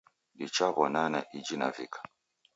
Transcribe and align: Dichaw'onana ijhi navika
Dichaw'onana 0.37 1.19
ijhi 1.37 1.55
navika 1.59 1.99